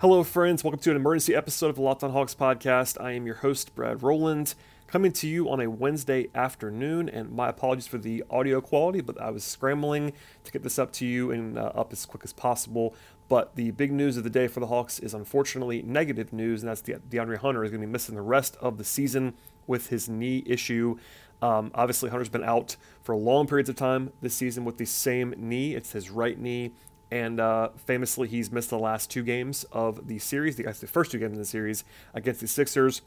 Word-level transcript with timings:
Hello, 0.00 0.22
friends. 0.22 0.62
Welcome 0.62 0.80
to 0.80 0.90
an 0.90 0.96
emergency 0.96 1.34
episode 1.34 1.70
of 1.70 1.76
the 1.76 1.80
Locked 1.80 2.04
On 2.04 2.12
Hawks 2.12 2.34
podcast. 2.34 3.00
I 3.00 3.12
am 3.12 3.24
your 3.24 3.36
host, 3.36 3.74
Brad 3.74 4.02
Rowland, 4.02 4.54
coming 4.86 5.10
to 5.12 5.26
you 5.26 5.48
on 5.48 5.58
a 5.58 5.70
Wednesday 5.70 6.28
afternoon. 6.34 7.08
And 7.08 7.32
my 7.32 7.48
apologies 7.48 7.86
for 7.86 7.96
the 7.96 8.22
audio 8.28 8.60
quality, 8.60 9.00
but 9.00 9.18
I 9.18 9.30
was 9.30 9.42
scrambling 9.42 10.12
to 10.44 10.52
get 10.52 10.62
this 10.62 10.78
up 10.78 10.92
to 10.92 11.06
you 11.06 11.30
and 11.30 11.58
uh, 11.58 11.72
up 11.74 11.94
as 11.94 12.04
quick 12.04 12.24
as 12.24 12.34
possible. 12.34 12.94
But 13.30 13.56
the 13.56 13.70
big 13.70 13.90
news 13.90 14.18
of 14.18 14.24
the 14.24 14.28
day 14.28 14.48
for 14.48 14.60
the 14.60 14.66
Hawks 14.66 14.98
is 14.98 15.14
unfortunately 15.14 15.80
negative 15.80 16.30
news, 16.30 16.62
and 16.62 16.68
that's 16.68 16.82
De- 16.82 16.98
DeAndre 16.98 17.38
Hunter 17.38 17.64
is 17.64 17.70
going 17.70 17.80
to 17.80 17.86
be 17.86 17.90
missing 17.90 18.16
the 18.16 18.20
rest 18.20 18.54
of 18.60 18.76
the 18.76 18.84
season 18.84 19.32
with 19.66 19.88
his 19.88 20.10
knee 20.10 20.42
issue. 20.44 20.98
Um, 21.40 21.70
obviously, 21.74 22.10
Hunter's 22.10 22.28
been 22.28 22.44
out 22.44 22.76
for 23.02 23.16
long 23.16 23.46
periods 23.46 23.70
of 23.70 23.76
time 23.76 24.12
this 24.20 24.34
season 24.34 24.66
with 24.66 24.76
the 24.76 24.84
same 24.84 25.32
knee. 25.38 25.74
It's 25.74 25.92
his 25.92 26.10
right 26.10 26.38
knee 26.38 26.72
and 27.10 27.38
uh, 27.38 27.68
famously, 27.76 28.28
he's 28.28 28.50
missed 28.50 28.70
the 28.70 28.78
last 28.78 29.10
two 29.10 29.22
games 29.22 29.64
of 29.72 30.08
the 30.08 30.18
series, 30.18 30.56
the, 30.56 30.64
the 30.64 30.86
first 30.86 31.12
two 31.12 31.18
games 31.18 31.34
in 31.34 31.38
the 31.38 31.44
series 31.44 31.84
against 32.14 32.40
the 32.40 32.48
Sixers. 32.48 33.02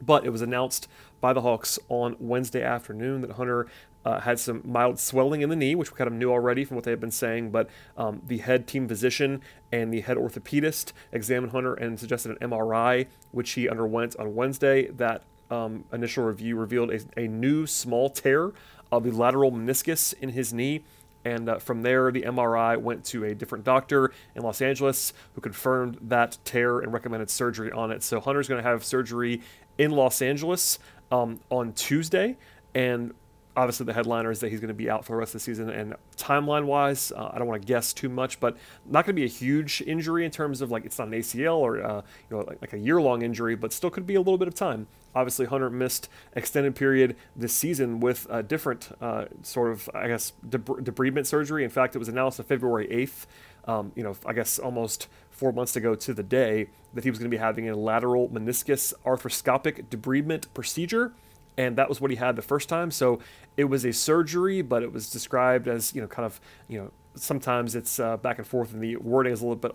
But 0.00 0.24
it 0.24 0.30
was 0.30 0.42
announced 0.42 0.88
by 1.20 1.32
the 1.32 1.42
Hawks 1.42 1.78
on 1.88 2.16
Wednesday 2.18 2.62
afternoon 2.62 3.20
that 3.20 3.32
Hunter 3.32 3.68
uh, 4.04 4.18
had 4.18 4.40
some 4.40 4.60
mild 4.64 4.98
swelling 4.98 5.42
in 5.42 5.48
the 5.48 5.54
knee, 5.54 5.76
which 5.76 5.92
we 5.92 5.96
kind 5.96 6.08
of 6.08 6.14
knew 6.14 6.32
already 6.32 6.64
from 6.64 6.74
what 6.74 6.84
they 6.84 6.90
had 6.90 6.98
been 6.98 7.12
saying. 7.12 7.50
But 7.50 7.70
um, 7.96 8.20
the 8.26 8.38
head 8.38 8.66
team 8.66 8.88
physician 8.88 9.40
and 9.70 9.92
the 9.92 10.00
head 10.00 10.16
orthopedist 10.16 10.92
examined 11.12 11.52
Hunter 11.52 11.74
and 11.74 12.00
suggested 12.00 12.36
an 12.40 12.50
MRI, 12.50 13.06
which 13.30 13.52
he 13.52 13.68
underwent 13.68 14.16
on 14.16 14.34
Wednesday. 14.34 14.88
That 14.88 15.22
um, 15.52 15.84
initial 15.92 16.24
review 16.24 16.56
revealed 16.56 16.90
a, 16.90 17.00
a 17.16 17.28
new 17.28 17.66
small 17.66 18.10
tear 18.10 18.52
of 18.90 19.04
the 19.04 19.12
lateral 19.12 19.52
meniscus 19.52 20.14
in 20.20 20.30
his 20.30 20.52
knee 20.52 20.82
and 21.24 21.48
uh, 21.48 21.58
from 21.58 21.82
there, 21.82 22.10
the 22.10 22.22
MRI 22.22 22.80
went 22.80 23.04
to 23.06 23.24
a 23.24 23.34
different 23.34 23.64
doctor 23.64 24.12
in 24.34 24.42
Los 24.42 24.60
Angeles 24.60 25.12
who 25.34 25.40
confirmed 25.40 25.98
that 26.02 26.38
tear 26.44 26.80
and 26.80 26.92
recommended 26.92 27.30
surgery 27.30 27.70
on 27.70 27.90
it. 27.90 28.02
So 28.02 28.20
Hunter's 28.20 28.48
going 28.48 28.62
to 28.62 28.68
have 28.68 28.84
surgery 28.84 29.40
in 29.78 29.92
Los 29.92 30.20
Angeles 30.20 30.78
um, 31.10 31.40
on 31.50 31.72
Tuesday. 31.72 32.36
And 32.74 33.14
obviously, 33.56 33.86
the 33.86 33.92
headliner 33.92 34.30
is 34.30 34.40
that 34.40 34.50
he's 34.50 34.60
going 34.60 34.68
to 34.68 34.74
be 34.74 34.88
out 34.88 35.04
for 35.04 35.12
the 35.12 35.16
rest 35.16 35.34
of 35.34 35.40
the 35.40 35.44
season. 35.44 35.70
And 35.70 35.94
timeline 36.16 36.64
wise, 36.64 37.12
uh, 37.12 37.30
I 37.32 37.38
don't 37.38 37.46
want 37.46 37.60
to 37.62 37.66
guess 37.66 37.92
too 37.92 38.08
much, 38.08 38.40
but 38.40 38.56
not 38.86 39.04
going 39.04 39.14
to 39.14 39.20
be 39.20 39.24
a 39.24 39.28
huge 39.28 39.82
injury 39.86 40.24
in 40.24 40.30
terms 40.30 40.60
of 40.60 40.70
like 40.70 40.84
it's 40.84 40.98
not 40.98 41.08
an 41.08 41.14
ACL 41.14 41.56
or 41.56 41.82
uh, 41.84 42.02
you 42.30 42.36
know 42.36 42.44
like, 42.44 42.60
like 42.60 42.72
a 42.72 42.78
year 42.78 43.00
long 43.00 43.22
injury, 43.22 43.54
but 43.54 43.72
still 43.72 43.90
could 43.90 44.06
be 44.06 44.14
a 44.14 44.20
little 44.20 44.38
bit 44.38 44.48
of 44.48 44.54
time. 44.54 44.86
Obviously, 45.14 45.46
Hunter 45.46 45.68
missed 45.68 46.08
extended 46.34 46.74
period 46.74 47.16
this 47.36 47.52
season 47.52 48.00
with 48.00 48.26
a 48.30 48.42
different 48.42 48.90
uh, 49.00 49.26
sort 49.42 49.70
of, 49.70 49.90
I 49.94 50.08
guess, 50.08 50.32
debridement 50.48 51.26
surgery. 51.26 51.64
In 51.64 51.70
fact, 51.70 51.94
it 51.94 51.98
was 51.98 52.08
announced 52.08 52.40
on 52.40 52.46
February 52.46 52.88
8th, 52.88 53.26
um, 53.70 53.92
you 53.94 54.02
know, 54.02 54.16
I 54.24 54.32
guess 54.32 54.58
almost 54.58 55.08
four 55.30 55.52
months 55.52 55.76
ago 55.76 55.94
to 55.94 56.14
the 56.14 56.22
day, 56.22 56.68
that 56.94 57.04
he 57.04 57.10
was 57.10 57.18
going 57.18 57.30
to 57.30 57.34
be 57.34 57.40
having 57.40 57.68
a 57.68 57.76
lateral 57.76 58.28
meniscus 58.28 58.94
arthroscopic 59.04 59.86
debridement 59.88 60.46
procedure. 60.54 61.12
And 61.56 61.76
that 61.76 61.88
was 61.88 62.00
what 62.00 62.10
he 62.10 62.16
had 62.16 62.36
the 62.36 62.42
first 62.42 62.68
time. 62.68 62.90
So 62.90 63.18
it 63.56 63.64
was 63.64 63.84
a 63.84 63.92
surgery, 63.92 64.62
but 64.62 64.82
it 64.82 64.92
was 64.92 65.10
described 65.10 65.68
as, 65.68 65.94
you 65.94 66.00
know, 66.00 66.08
kind 66.08 66.24
of, 66.24 66.40
you 66.68 66.78
know, 66.78 66.90
sometimes 67.14 67.74
it's 67.74 68.00
uh, 68.00 68.16
back 68.16 68.38
and 68.38 68.46
forth, 68.46 68.72
and 68.72 68.82
the 68.82 68.96
wording 68.96 69.32
is 69.32 69.40
a 69.40 69.46
little 69.46 69.56
bit 69.56 69.72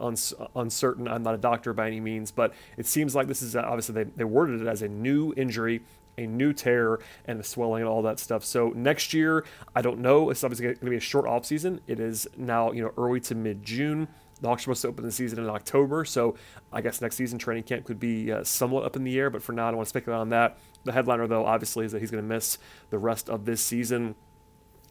uncertain. 0.56 1.08
I'm 1.08 1.24
not 1.24 1.36
a 1.36 1.38
doctor 1.38 1.74
by 1.74 1.88
any 1.88 2.00
means, 2.00 2.32
but 2.32 2.54
it 2.78 2.86
seems 2.86 3.16
like 3.16 3.28
this 3.28 3.42
is 3.42 3.56
obviously 3.56 3.96
they, 3.96 4.04
they 4.04 4.24
worded 4.24 4.62
it 4.62 4.68
as 4.68 4.82
a 4.82 4.88
new 4.88 5.34
injury, 5.38 5.82
a 6.18 6.26
new 6.26 6.54
tear, 6.54 7.00
and 7.26 7.40
the 7.40 7.44
swelling 7.44 7.82
and 7.82 7.90
all 7.90 8.02
that 8.02 8.20
stuff. 8.20 8.44
So 8.44 8.70
next 8.70 9.14
year, 9.14 9.46
I 9.76 9.82
don't 9.82 10.00
know. 10.00 10.30
It's 10.30 10.44
obviously 10.44 10.66
going 10.66 10.78
to 10.78 10.90
be 10.90 10.98
a 10.98 11.02
short 11.02 11.28
off 11.28 11.46
season. 11.46 11.82
It 11.88 12.00
is 12.00 12.28
now 12.38 12.72
you 12.72 12.84
know 12.84 12.92
early 12.98 13.20
to 13.22 13.36
mid 13.36 13.64
June. 13.64 14.08
The 14.40 14.48
Hawks 14.48 14.62
are 14.62 14.64
supposed 14.66 14.82
to 14.84 14.88
open 14.90 15.04
the 15.04 15.12
season 15.12 15.40
in 15.40 15.50
October, 15.50 16.06
so 16.06 16.36
I 16.72 16.82
guess 16.82 17.02
next 17.02 17.16
season 17.16 17.40
training 17.40 17.64
camp 17.64 17.86
could 17.86 18.00
be 18.00 18.32
uh, 18.32 18.44
somewhat 18.44 18.86
up 18.86 18.96
in 18.96 19.04
the 19.04 19.18
air. 19.18 19.32
But 19.32 19.42
for 19.42 19.52
now, 19.52 19.68
I 19.68 19.72
don't 19.72 19.78
want 19.78 19.88
to 19.88 19.90
speculate 19.90 20.20
on 20.20 20.30
that. 20.30 20.60
The 20.88 20.94
headliner, 20.94 21.28
though, 21.28 21.46
obviously, 21.46 21.86
is 21.86 21.92
that 21.92 22.00
he's 22.00 22.12
going 22.12 22.24
to 22.24 22.28
miss 22.28 22.58
the 22.90 22.98
rest 22.98 23.30
of 23.30 23.46
this 23.46 23.62
season 23.62 24.16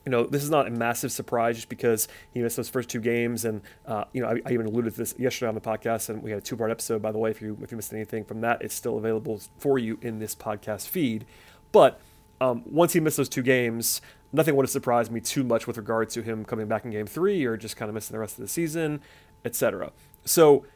you 0.07 0.11
know, 0.11 0.25
this 0.25 0.45
is 0.45 0.51
not 0.51 0.69
a 0.69 0.71
massive 0.71 1.11
surprise 1.11 1.57
just 1.57 1.69
because 1.69 2.07
he 2.31 2.41
missed 2.41 2.57
those 2.57 2.69
first 2.69 2.89
two 2.89 3.01
games, 3.01 3.45
and 3.45 3.61
uh, 3.87 4.05
you 4.13 4.23
know, 4.23 4.29
I, 4.29 4.41
I, 4.47 4.53
even 4.53 4.67
alluded 4.67 4.93
to 4.93 4.99
this 4.99 5.15
yesterday 5.19 5.49
on 5.49 5.57
the 5.57 5.61
podcast, 5.61 6.09
and 6.09 6.23
we 6.23 6.31
had 6.31 6.39
a 6.39 6.43
two-part 6.43 6.71
episode. 6.71 7.03
By 7.03 7.11
the 7.11 7.19
way, 7.19 7.31
if 7.31 7.43
you 7.43 7.59
if 7.61 7.73
you 7.73 7.77
missed 7.77 7.93
anything 7.93 8.25
from 8.25 8.41
that, 8.43 8.63
it's 8.63 8.75
still 8.75 8.99
available 8.99 9.41
for 9.59 9.81
you 9.81 9.99
in 10.01 10.21
this 10.21 10.37
podcast 10.37 10.87
feed. 10.87 11.27
But 11.73 12.01
um, 12.41 12.63
once 12.67 12.93
he 12.93 13.01
missed 13.01 13.17
those 13.17 13.29
two 13.29 13.43
games, 13.43 14.01
nothing 14.33 14.55
would 14.55 14.63
have 14.63 14.71
surprised 14.71 15.11
me 15.11 15.21
too 15.21 15.43
much 15.43 15.67
with 15.67 15.77
regard 15.77 16.09
to 16.11 16.23
him 16.23 16.45
coming 16.45 16.69
back 16.69 16.85
in 16.85 16.93
Game 16.93 17.09
Three 17.09 17.45
or 17.45 17.57
just 17.57 17.77
kind 17.77 17.89
of 17.89 17.95
missing 17.95 18.15
the 18.15 18.21
rest 18.21 18.39
of 18.39 18.43
the 18.43 18.49
season, 18.49 19.01
etc. 19.45 19.91
So, 20.25 20.67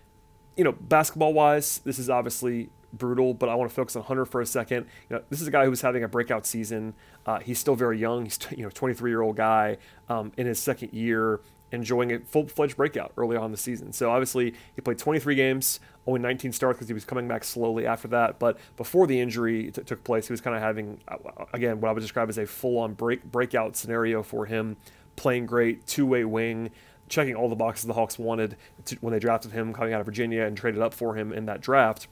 you 0.56 0.64
know, 0.64 0.72
basketball-wise, 0.72 1.78
this 1.84 2.00
is 2.00 2.10
obviously 2.10 2.70
brutal, 2.92 3.34
but 3.34 3.48
I 3.48 3.54
want 3.54 3.70
to 3.70 3.74
focus 3.74 3.96
on 3.96 4.02
Hunter 4.02 4.24
for 4.24 4.40
a 4.40 4.46
second. 4.46 4.86
You 5.08 5.16
know, 5.16 5.22
this 5.30 5.40
is 5.40 5.48
a 5.48 5.50
guy 5.50 5.64
who's 5.64 5.80
having 5.80 6.04
a 6.04 6.08
breakout 6.08 6.46
season. 6.46 6.94
Uh, 7.26 7.40
he's 7.40 7.58
still 7.58 7.74
very 7.74 7.98
young. 7.98 8.24
He's 8.24 8.38
you 8.50 8.62
know 8.62 8.70
23 8.70 9.10
year 9.10 9.22
old 9.22 9.36
guy 9.36 9.78
um, 10.08 10.32
in 10.36 10.46
his 10.46 10.60
second 10.60 10.92
year, 10.92 11.40
enjoying 11.72 12.12
a 12.12 12.20
full 12.20 12.48
fledged 12.48 12.76
breakout 12.76 13.12
early 13.16 13.36
on 13.36 13.50
the 13.50 13.56
season. 13.56 13.92
So 13.92 14.10
obviously 14.10 14.54
he 14.74 14.80
played 14.80 14.98
23 14.98 15.34
games, 15.34 15.80
only 16.06 16.20
19 16.20 16.52
starts 16.52 16.78
because 16.78 16.88
he 16.88 16.94
was 16.94 17.04
coming 17.04 17.28
back 17.28 17.44
slowly 17.44 17.86
after 17.86 18.08
that. 18.08 18.38
But 18.38 18.58
before 18.76 19.06
the 19.06 19.20
injury 19.20 19.70
t- 19.70 19.82
took 19.82 20.02
place, 20.04 20.26
he 20.26 20.32
was 20.32 20.40
kind 20.40 20.56
of 20.56 20.62
having 20.62 21.00
uh, 21.08 21.16
again 21.52 21.80
what 21.80 21.90
I 21.90 21.92
would 21.92 22.00
describe 22.00 22.28
as 22.28 22.38
a 22.38 22.46
full 22.46 22.78
on 22.78 22.94
break 22.94 23.24
breakout 23.24 23.76
scenario 23.76 24.22
for 24.22 24.46
him, 24.46 24.76
playing 25.16 25.46
great, 25.46 25.86
two 25.86 26.06
way 26.06 26.24
wing 26.24 26.70
checking 27.10 27.34
all 27.34 27.48
the 27.48 27.56
boxes 27.56 27.86
the 27.86 27.92
Hawks 27.92 28.18
wanted 28.18 28.56
to, 28.86 28.96
when 29.00 29.12
they 29.12 29.18
drafted 29.18 29.50
him 29.52 29.74
coming 29.74 29.92
out 29.92 30.00
of 30.00 30.06
Virginia 30.06 30.44
and 30.44 30.56
traded 30.56 30.80
up 30.80 30.94
for 30.94 31.16
him 31.16 31.32
in 31.32 31.44
that 31.46 31.60
draft. 31.60 32.06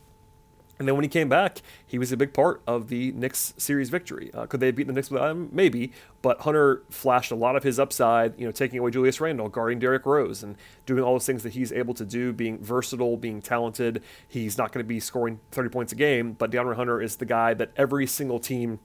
And 0.79 0.87
then 0.87 0.95
when 0.95 1.05
he 1.05 1.09
came 1.09 1.29
back, 1.29 1.61
he 1.85 1.99
was 1.99 2.13
a 2.13 2.17
big 2.17 2.33
part 2.33 2.63
of 2.67 2.89
the 2.89 3.13
Knicks 3.13 3.55
series 3.57 3.91
victory. 3.91 4.31
Uh, 4.33 4.47
could 4.47 4.61
they 4.61 4.67
have 4.67 4.77
beaten 4.77 4.95
the 4.95 4.99
Knicks 4.99 5.11
without 5.11 5.31
him? 5.31 5.49
Maybe. 5.53 5.93
But 6.23 6.43
Hunter 6.43 6.83
flashed 6.89 7.31
a 7.31 7.35
lot 7.35 7.57
of 7.57 7.63
his 7.63 7.79
upside, 7.79 8.39
you 8.39 8.47
know, 8.47 8.53
taking 8.53 8.79
away 8.79 8.91
Julius 8.91 9.21
Randle, 9.21 9.49
guarding 9.49 9.79
Derrick 9.79 10.07
Rose, 10.07 10.43
and 10.43 10.57
doing 10.87 11.03
all 11.03 11.15
those 11.15 11.27
things 11.27 11.43
that 11.43 11.55
he's 11.55 11.73
able 11.73 11.95
to 11.95 12.05
do, 12.05 12.33
being 12.33 12.59
versatile, 12.59 13.17
being 13.17 13.43
talented. 13.43 14.03
He's 14.27 14.57
not 14.57 14.73
going 14.73 14.85
to 14.85 14.89
be 14.89 15.01
scoring 15.01 15.41
30 15.51 15.69
points 15.69 15.93
a 15.93 15.97
game, 15.97 16.33
but 16.33 16.51
DeAndre 16.51 16.77
Hunter 16.77 17.03
is 17.03 17.17
the 17.17 17.27
guy 17.27 17.55
that 17.55 17.71
every 17.77 18.07
single 18.07 18.39
team 18.39 18.79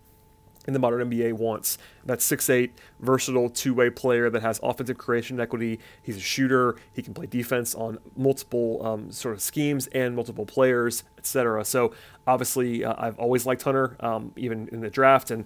in 0.66 0.74
the 0.74 0.79
modern 0.79 1.09
NBA 1.09 1.34
wants. 1.34 1.78
That 2.06 2.19
6'8, 2.19 2.72
versatile 3.00 3.50
two 3.50 3.74
way 3.74 3.90
player 3.90 4.29
that 4.29 4.41
has 4.41 4.59
offensive 4.63 4.97
creation 4.97 5.40
equity. 5.40 5.79
He's 6.01 6.18
a 6.18 6.22
shooter. 6.22 6.75
He 6.94 7.01
can 7.01 7.13
play 7.13 7.25
defense 7.25 7.75
on 7.75 7.97
multiple 8.16 8.85
um, 8.85 9.12
sort 9.12 9.35
of 9.35 9.41
schemes 9.41 9.88
and 9.88 10.16
multiple 10.16 10.46
players, 10.46 11.03
etc. 11.18 11.66
So 11.66 11.94
obviously, 12.28 12.84
uh, 12.84 12.96
I've 12.97 13.19
always 13.19 13.46
liked 13.46 13.63
Hunter, 13.63 13.96
um, 14.00 14.31
even 14.35 14.68
in 14.72 14.81
the 14.81 14.90
draft, 14.90 15.31
and 15.31 15.46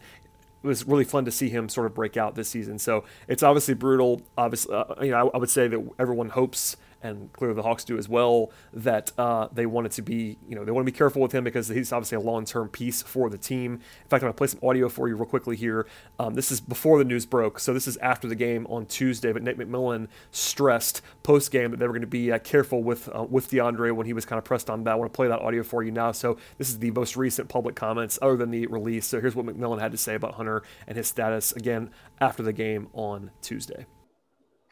it 0.64 0.68
was 0.68 0.88
really 0.88 1.04
fun 1.04 1.26
to 1.26 1.32
see 1.32 1.50
him 1.50 1.70
sort 1.70 1.86
of 1.86 1.94
break 1.94 2.18
out 2.18 2.36
this 2.36 2.50
season. 2.50 2.80
So 2.80 3.04
it's 3.28 3.44
obviously 3.44 3.74
brutal. 3.74 4.22
Obviously, 4.38 4.76
uh, 4.76 4.86
you 5.02 5.12
know, 5.12 5.30
I, 5.30 5.36
I, 5.36 5.38
would 5.38 5.50
say 5.50 5.68
that 5.68 5.90
everyone 6.00 6.30
hopes 6.30 6.78
and 7.02 7.32
clearly 7.34 7.56
the 7.56 7.64
Hawks 7.64 7.84
do 7.84 7.98
as 7.98 8.10
well, 8.10 8.52
that 8.74 9.12
uh, 9.18 9.48
they 9.52 9.66
wanted 9.66 9.92
to 9.94 10.02
be, 10.02 10.38
you 10.48 10.56
know, 10.56 10.66
they 10.66 10.72
want 10.72 10.86
to 10.86 10.92
be 10.92 10.98
careful 10.98 11.22
with 11.22 11.32
him 11.32 11.44
because 11.44 11.68
he's 11.68 11.92
obviously 11.92 12.16
a 12.16 12.22
long-term 12.22 12.70
piece 12.70 13.02
for 13.02 13.30
the 13.30 13.38
team. 13.38 13.74
In 13.74 14.10
fact, 14.10 14.24
I'm 14.24 14.28
going 14.28 14.34
to 14.34 14.38
play 14.38 14.48
some 14.48 14.60
audio 14.64 14.90
for 14.90 15.08
you 15.08 15.16
real 15.16 15.26
quickly 15.26 15.56
here. 15.56 15.88
Um, 16.20 16.34
this 16.34 16.52
is 16.52 16.60
before 16.60 16.98
the 16.98 17.06
news 17.06 17.26
broke, 17.26 17.60
so 17.60 17.74
this 17.74 17.88
is 17.88 17.98
after 17.98 18.28
the 18.28 18.36
game 18.36 18.66
on 18.68 18.86
Tuesday. 18.86 19.32
But 19.32 19.44
Nate 19.44 19.58
McMillan 19.58 20.08
stressed 20.32 21.02
post-game 21.24 21.72
that 21.72 21.78
they 21.78 21.88
were 21.88 21.94
going 21.94 22.02
to 22.02 22.08
be 22.08 22.32
uh, 22.32 22.40
careful 22.40 22.84
with 22.84 23.10
uh, 23.16 23.24
with 23.24 23.50
DeAndre 23.50 23.94
when 23.94 24.06
he 24.06 24.14
was 24.14 24.26
kind 24.26 24.38
of 24.38 24.46
pressed 24.46 24.70
on 24.70 24.84
that. 24.84 24.92
I 24.92 24.96
want 24.96 25.12
to 25.12 25.16
play 25.16 25.28
that 25.28 25.40
audio 25.40 25.64
for 25.64 25.84
you 25.84 25.92
now. 25.92 26.12
So 26.12 26.38
this 26.58 26.70
is 26.70 26.80
the 26.80 26.92
most 26.92 27.16
recent 27.16 27.50
public 27.50 27.76
comments 27.76 28.18
other 28.22 28.36
than 28.36 28.52
the 28.52 28.68
release. 28.68 29.06
So 29.08 29.22
here's 29.22 29.36
what 29.36 29.46
McMillan 29.46 29.80
had 29.80 29.92
to 29.92 29.98
say 29.98 30.16
about 30.16 30.36
Hunter 30.36 30.64
and 30.88 30.98
his 30.98 31.08
status 31.08 31.52
again 31.52 31.92
after 32.20 32.44
the 32.44 32.54
game 32.54 32.88
on 32.94 33.32
Tuesday. 33.42 33.86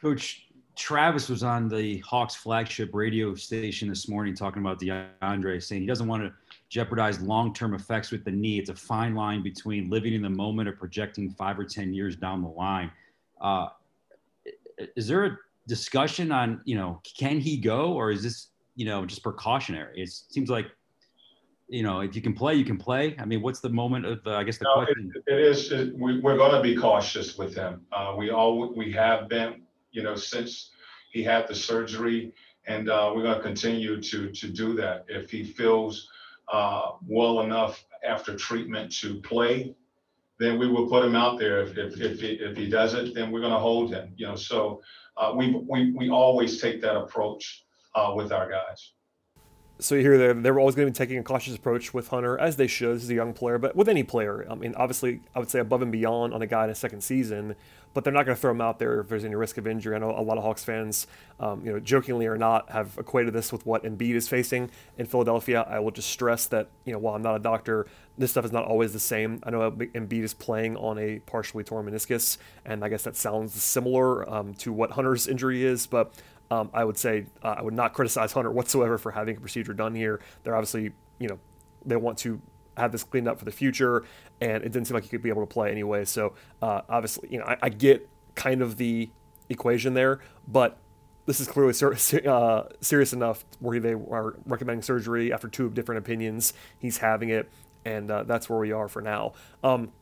Coach, 0.00 0.45
Travis 0.76 1.30
was 1.30 1.42
on 1.42 1.68
the 1.68 1.98
Hawks 2.00 2.34
flagship 2.34 2.90
radio 2.92 3.34
station 3.34 3.88
this 3.88 4.08
morning 4.08 4.34
talking 4.34 4.60
about 4.60 4.78
DeAndre, 4.78 5.62
saying 5.62 5.80
he 5.80 5.86
doesn't 5.86 6.06
want 6.06 6.22
to 6.22 6.32
jeopardize 6.68 7.20
long 7.22 7.54
term 7.54 7.74
effects 7.74 8.10
with 8.10 8.24
the 8.24 8.30
knee. 8.30 8.58
It's 8.58 8.68
a 8.68 8.76
fine 8.76 9.14
line 9.14 9.42
between 9.42 9.88
living 9.88 10.12
in 10.12 10.20
the 10.20 10.30
moment 10.30 10.68
or 10.68 10.72
projecting 10.72 11.30
five 11.30 11.58
or 11.58 11.64
10 11.64 11.94
years 11.94 12.14
down 12.14 12.42
the 12.42 12.48
line. 12.48 12.90
Uh, 13.40 13.68
is 14.96 15.08
there 15.08 15.24
a 15.24 15.38
discussion 15.66 16.30
on, 16.30 16.60
you 16.66 16.76
know, 16.76 17.00
can 17.18 17.40
he 17.40 17.56
go 17.56 17.94
or 17.94 18.10
is 18.10 18.22
this, 18.22 18.48
you 18.74 18.84
know, 18.84 19.06
just 19.06 19.22
precautionary? 19.22 20.02
It 20.02 20.10
seems 20.10 20.50
like 20.50 20.66
you 21.68 21.82
know, 21.82 21.98
if 21.98 22.14
you 22.14 22.22
can 22.22 22.32
play, 22.32 22.54
you 22.54 22.64
can 22.64 22.76
play. 22.76 23.16
I 23.18 23.24
mean, 23.24 23.42
what's 23.42 23.58
the 23.58 23.68
moment 23.68 24.06
of, 24.06 24.20
uh, 24.24 24.36
I 24.36 24.44
guess 24.44 24.58
the 24.58 24.66
no, 24.66 24.84
question? 24.84 25.12
it, 25.16 25.32
it 25.32 25.40
is, 25.40 25.72
it, 25.72 25.98
we, 25.98 26.20
we're 26.20 26.36
going 26.36 26.52
to 26.52 26.62
be 26.62 26.76
cautious 26.76 27.36
with 27.36 27.56
him. 27.56 27.84
Uh, 27.90 28.14
we 28.16 28.30
all, 28.30 28.72
we 28.72 28.92
have 28.92 29.28
been, 29.28 29.65
you 29.96 30.02
know, 30.02 30.14
since 30.14 30.70
he 31.10 31.22
had 31.22 31.48
the 31.48 31.54
surgery 31.54 32.34
and 32.66 32.90
uh, 32.90 33.10
we're 33.14 33.22
going 33.22 33.36
to 33.36 33.42
continue 33.42 34.00
to, 34.02 34.30
to 34.30 34.48
do 34.48 34.74
that. 34.74 35.06
If 35.08 35.30
he 35.30 35.42
feels 35.42 36.08
uh, 36.52 36.92
well 37.06 37.40
enough 37.40 37.82
after 38.04 38.36
treatment 38.36 38.92
to 39.00 39.20
play, 39.22 39.74
then 40.38 40.58
we 40.58 40.68
will 40.68 40.86
put 40.86 41.02
him 41.02 41.16
out 41.16 41.38
there. 41.38 41.62
If, 41.62 41.78
if, 41.78 41.98
if, 41.98 42.20
he, 42.20 42.32
if 42.32 42.56
he 42.58 42.68
doesn't, 42.68 43.14
then 43.14 43.30
we're 43.30 43.40
going 43.40 43.54
to 43.54 43.58
hold 43.58 43.90
him, 43.90 44.12
you 44.16 44.26
know, 44.26 44.36
so 44.36 44.82
uh, 45.16 45.32
we, 45.34 45.58
we, 45.66 45.92
we 45.92 46.10
always 46.10 46.60
take 46.60 46.82
that 46.82 46.94
approach 46.94 47.64
uh, 47.94 48.12
with 48.14 48.32
our 48.32 48.50
guys 48.50 48.92
so 49.78 49.94
you 49.94 50.00
hear 50.00 50.16
they're, 50.16 50.34
they're 50.34 50.58
always 50.58 50.74
going 50.74 50.86
to 50.86 50.92
be 50.92 50.96
taking 50.96 51.18
a 51.18 51.22
cautious 51.22 51.54
approach 51.54 51.92
with 51.92 52.08
Hunter, 52.08 52.38
as 52.38 52.56
they 52.56 52.66
should. 52.66 52.98
He's 52.98 53.10
a 53.10 53.14
young 53.14 53.34
player, 53.34 53.58
but 53.58 53.76
with 53.76 53.88
any 53.88 54.02
player, 54.02 54.46
I 54.50 54.54
mean, 54.54 54.74
obviously, 54.76 55.20
I 55.34 55.38
would 55.38 55.50
say 55.50 55.58
above 55.58 55.82
and 55.82 55.92
beyond 55.92 56.32
on 56.32 56.40
a 56.40 56.46
guy 56.46 56.64
in 56.64 56.70
a 56.70 56.74
second 56.74 57.02
season, 57.02 57.56
but 57.92 58.04
they're 58.04 58.12
not 58.12 58.26
going 58.26 58.36
to 58.36 58.40
throw 58.40 58.50
him 58.50 58.60
out 58.60 58.78
there 58.78 59.00
if 59.00 59.08
there's 59.08 59.24
any 59.24 59.34
risk 59.34 59.56
of 59.56 59.66
injury. 59.66 59.96
I 59.96 59.98
know 59.98 60.10
a 60.10 60.20
lot 60.20 60.36
of 60.36 60.44
Hawks 60.44 60.64
fans, 60.64 61.06
um, 61.40 61.64
you 61.64 61.72
know, 61.72 61.80
jokingly 61.80 62.26
or 62.26 62.36
not, 62.36 62.70
have 62.70 62.96
equated 62.98 63.32
this 63.32 63.52
with 63.52 63.64
what 63.64 63.84
Embiid 63.84 64.14
is 64.14 64.28
facing 64.28 64.70
in 64.98 65.06
Philadelphia. 65.06 65.66
I 65.68 65.78
will 65.78 65.90
just 65.90 66.10
stress 66.10 66.46
that, 66.46 66.68
you 66.84 66.92
know, 66.92 66.98
while 66.98 67.14
I'm 67.14 67.22
not 67.22 67.36
a 67.36 67.38
doctor, 67.38 67.86
this 68.18 68.30
stuff 68.30 68.44
is 68.44 68.52
not 68.52 68.64
always 68.64 68.92
the 68.92 69.00
same. 69.00 69.40
I 69.44 69.50
know 69.50 69.70
Embiid 69.70 70.22
is 70.22 70.34
playing 70.34 70.76
on 70.76 70.98
a 70.98 71.20
partially 71.20 71.64
torn 71.64 71.86
meniscus, 71.86 72.38
and 72.64 72.84
I 72.84 72.88
guess 72.88 73.02
that 73.04 73.16
sounds 73.16 73.54
similar 73.54 74.28
um, 74.28 74.54
to 74.54 74.72
what 74.72 74.92
Hunter's 74.92 75.26
injury 75.26 75.64
is, 75.64 75.86
but 75.86 76.12
um, 76.50 76.70
I 76.72 76.84
would 76.84 76.96
say 76.96 77.26
uh, 77.42 77.56
I 77.58 77.62
would 77.62 77.74
not 77.74 77.92
criticize 77.92 78.32
Hunter 78.32 78.50
whatsoever 78.50 78.98
for 78.98 79.10
having 79.12 79.36
a 79.36 79.40
procedure 79.40 79.74
done 79.74 79.94
here. 79.94 80.20
They're 80.42 80.54
obviously, 80.54 80.92
you 81.18 81.28
know, 81.28 81.38
they 81.84 81.96
want 81.96 82.18
to 82.18 82.40
have 82.76 82.92
this 82.92 83.04
cleaned 83.04 83.28
up 83.28 83.38
for 83.38 83.44
the 83.44 83.52
future, 83.52 84.04
and 84.40 84.62
it 84.62 84.70
didn't 84.72 84.86
seem 84.86 84.94
like 84.94 85.04
he 85.04 85.08
could 85.08 85.22
be 85.22 85.28
able 85.28 85.42
to 85.42 85.52
play 85.52 85.70
anyway. 85.70 86.04
So 86.04 86.34
uh, 86.62 86.82
obviously, 86.88 87.28
you 87.32 87.38
know, 87.38 87.44
I, 87.44 87.56
I, 87.62 87.68
get 87.70 88.08
kind 88.34 88.60
of 88.60 88.76
the 88.76 89.10
equation 89.48 89.94
there, 89.94 90.20
but 90.46 90.76
this 91.24 91.40
is 91.40 91.48
clearly 91.48 91.72
ser- 91.72 91.96
uh, 92.28 92.64
serious 92.80 93.12
enough 93.12 93.44
where 93.60 93.80
they 93.80 93.92
are 93.92 94.36
recommending 94.44 94.82
surgery 94.82 95.32
after 95.32 95.48
two 95.48 95.70
different 95.70 95.98
opinions. 95.98 96.52
He's 96.78 96.98
having 96.98 97.30
it, 97.30 97.50
and 97.84 98.10
uh, 98.10 98.24
that's 98.24 98.48
where 98.48 98.58
we 98.58 98.72
are 98.72 98.88
for 98.88 99.02
now. 99.02 99.32
Um, 99.64 99.92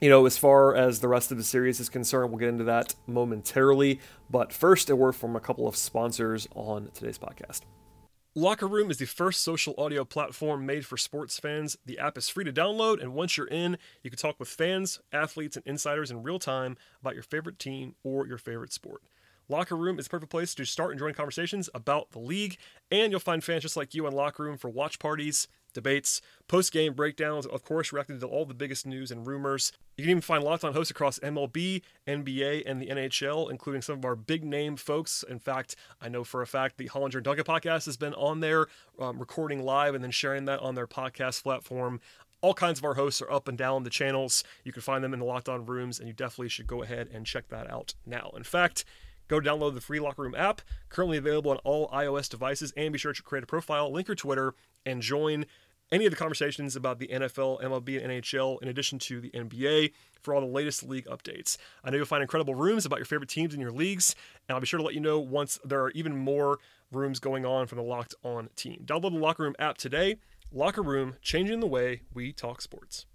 you 0.00 0.08
know, 0.08 0.26
as 0.26 0.38
far 0.38 0.74
as 0.74 1.00
the 1.00 1.08
rest 1.08 1.32
of 1.32 1.38
the 1.38 1.44
series 1.44 1.80
is 1.80 1.88
concerned, 1.88 2.30
we'll 2.30 2.38
get 2.38 2.48
into 2.48 2.64
that 2.64 2.94
momentarily. 3.06 4.00
But 4.30 4.52
first, 4.52 4.90
a 4.90 4.96
word 4.96 5.16
from 5.16 5.34
a 5.34 5.40
couple 5.40 5.66
of 5.66 5.76
sponsors 5.76 6.46
on 6.54 6.90
today's 6.94 7.18
podcast. 7.18 7.62
Locker 8.34 8.68
Room 8.68 8.90
is 8.90 8.98
the 8.98 9.06
first 9.06 9.40
social 9.40 9.74
audio 9.76 10.04
platform 10.04 10.64
made 10.64 10.86
for 10.86 10.96
sports 10.96 11.40
fans. 11.40 11.76
The 11.86 11.98
app 11.98 12.16
is 12.16 12.28
free 12.28 12.44
to 12.44 12.52
download, 12.52 13.02
and 13.02 13.14
once 13.14 13.36
you're 13.36 13.48
in, 13.48 13.78
you 14.04 14.10
can 14.10 14.18
talk 14.18 14.38
with 14.38 14.48
fans, 14.48 15.00
athletes, 15.12 15.56
and 15.56 15.66
insiders 15.66 16.12
in 16.12 16.22
real 16.22 16.38
time 16.38 16.76
about 17.00 17.14
your 17.14 17.24
favorite 17.24 17.58
team 17.58 17.96
or 18.04 18.28
your 18.28 18.38
favorite 18.38 18.72
sport. 18.72 19.02
Locker 19.48 19.76
Room 19.76 19.98
is 19.98 20.04
the 20.04 20.10
perfect 20.10 20.30
place 20.30 20.54
to 20.54 20.64
start 20.64 20.90
and 20.90 21.00
join 21.00 21.14
conversations 21.14 21.68
about 21.74 22.12
the 22.12 22.20
league, 22.20 22.58
and 22.92 23.10
you'll 23.10 23.18
find 23.18 23.42
fans 23.42 23.62
just 23.62 23.76
like 23.76 23.94
you 23.94 24.06
in 24.06 24.12
Locker 24.12 24.44
Room 24.44 24.58
for 24.58 24.68
watch 24.68 25.00
parties, 25.00 25.48
debates, 25.72 26.20
post 26.48 26.72
game 26.72 26.94
breakdowns, 26.94 27.46
of 27.46 27.64
course, 27.64 27.92
reacting 27.92 28.20
to 28.20 28.26
all 28.26 28.44
the 28.44 28.54
biggest 28.54 28.86
news 28.86 29.10
and 29.10 29.26
rumors. 29.26 29.72
You 29.96 30.04
can 30.04 30.10
even 30.10 30.20
find 30.20 30.44
lots 30.44 30.64
on 30.64 30.72
hosts 30.72 30.90
across 30.90 31.18
MLB, 31.20 31.82
NBA, 32.06 32.62
and 32.66 32.80
the 32.80 32.86
NHL, 32.86 33.50
including 33.50 33.82
some 33.82 33.98
of 33.98 34.04
our 34.04 34.16
big 34.16 34.44
name 34.44 34.76
folks. 34.76 35.24
In 35.28 35.38
fact, 35.38 35.76
I 36.00 36.08
know 36.08 36.24
for 36.24 36.42
a 36.42 36.46
fact 36.46 36.78
the 36.78 36.88
Hollinger 36.88 37.22
Duncan 37.22 37.44
podcast 37.44 37.86
has 37.86 37.96
been 37.96 38.14
on 38.14 38.40
there 38.40 38.66
um, 38.98 39.18
recording 39.18 39.62
live 39.62 39.94
and 39.94 40.02
then 40.02 40.10
sharing 40.10 40.44
that 40.46 40.60
on 40.60 40.74
their 40.74 40.86
podcast 40.86 41.42
platform. 41.42 42.00
All 42.40 42.54
kinds 42.54 42.78
of 42.78 42.84
our 42.84 42.94
hosts 42.94 43.20
are 43.20 43.30
up 43.30 43.48
and 43.48 43.58
down 43.58 43.82
the 43.82 43.90
channels. 43.90 44.44
You 44.62 44.72
can 44.72 44.82
find 44.82 45.02
them 45.02 45.12
in 45.12 45.18
the 45.18 45.24
Locked 45.24 45.48
On 45.48 45.66
rooms, 45.66 45.98
and 45.98 46.06
you 46.06 46.14
definitely 46.14 46.50
should 46.50 46.68
go 46.68 46.84
ahead 46.84 47.08
and 47.12 47.26
check 47.26 47.48
that 47.48 47.68
out 47.68 47.94
now. 48.06 48.30
In 48.36 48.44
fact, 48.44 48.84
Go 49.28 49.40
download 49.40 49.74
the 49.74 49.80
free 49.80 50.00
Locker 50.00 50.22
Room 50.22 50.34
app, 50.34 50.62
currently 50.88 51.18
available 51.18 51.50
on 51.50 51.58
all 51.58 51.88
iOS 51.90 52.28
devices, 52.28 52.72
and 52.76 52.92
be 52.92 52.98
sure 52.98 53.12
to 53.12 53.22
create 53.22 53.44
a 53.44 53.46
profile, 53.46 53.92
link 53.92 54.08
your 54.08 54.14
Twitter, 54.14 54.54
and 54.84 55.02
join 55.02 55.44
any 55.90 56.06
of 56.06 56.10
the 56.10 56.16
conversations 56.16 56.76
about 56.76 56.98
the 56.98 57.08
NFL, 57.08 57.62
MLB, 57.62 58.02
and 58.02 58.12
NHL, 58.12 58.60
in 58.62 58.68
addition 58.68 58.98
to 58.98 59.20
the 59.20 59.30
NBA, 59.30 59.92
for 60.20 60.34
all 60.34 60.40
the 60.40 60.46
latest 60.46 60.82
league 60.82 61.06
updates. 61.06 61.56
I 61.82 61.90
know 61.90 61.96
you'll 61.96 62.06
find 62.06 62.22
incredible 62.22 62.54
rooms 62.54 62.84
about 62.84 62.98
your 62.98 63.06
favorite 63.06 63.30
teams 63.30 63.54
in 63.54 63.60
your 63.60 63.70
leagues, 63.70 64.14
and 64.48 64.54
I'll 64.54 64.60
be 64.60 64.66
sure 64.66 64.78
to 64.78 64.84
let 64.84 64.94
you 64.94 65.00
know 65.00 65.18
once 65.18 65.58
there 65.64 65.82
are 65.82 65.90
even 65.92 66.16
more 66.16 66.58
rooms 66.90 67.20
going 67.20 67.44
on 67.44 67.66
from 67.66 67.76
the 67.76 67.84
Locked 67.84 68.14
On 68.22 68.48
team. 68.56 68.82
Download 68.84 69.12
the 69.12 69.18
Locker 69.18 69.42
Room 69.42 69.56
app 69.58 69.78
today. 69.78 70.16
Locker 70.52 70.82
Room, 70.82 71.16
changing 71.22 71.60
the 71.60 71.66
way 71.66 72.02
we 72.12 72.32
talk 72.32 72.60
sports. 72.60 73.06